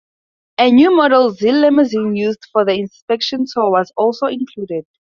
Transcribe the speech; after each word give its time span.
A 0.57 0.71
new 0.71 0.95
model 0.97 1.29
ZiL 1.29 1.59
limousine 1.61 2.15
used 2.15 2.47
for 2.51 2.65
the 2.65 2.71
inspection 2.73 3.45
tour 3.47 3.69
was 3.69 3.93
also 3.95 4.25
included. 4.25 4.87